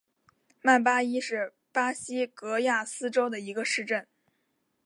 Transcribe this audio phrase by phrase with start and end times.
[0.63, 4.07] 曼巴伊是巴西戈亚斯州的一个市镇。